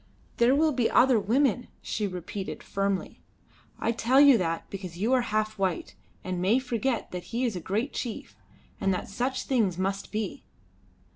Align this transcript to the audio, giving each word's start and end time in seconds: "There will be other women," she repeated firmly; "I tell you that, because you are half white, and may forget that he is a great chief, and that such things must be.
"There 0.37 0.55
will 0.55 0.71
be 0.71 0.89
other 0.89 1.19
women," 1.19 1.67
she 1.79 2.07
repeated 2.07 2.63
firmly; 2.63 3.21
"I 3.77 3.91
tell 3.91 4.19
you 4.19 4.35
that, 4.39 4.67
because 4.71 4.97
you 4.97 5.13
are 5.13 5.21
half 5.21 5.59
white, 5.59 5.93
and 6.23 6.41
may 6.41 6.57
forget 6.57 7.11
that 7.11 7.25
he 7.25 7.45
is 7.45 7.55
a 7.55 7.59
great 7.59 7.93
chief, 7.93 8.35
and 8.79 8.91
that 8.95 9.07
such 9.09 9.43
things 9.43 9.77
must 9.77 10.11
be. 10.11 10.43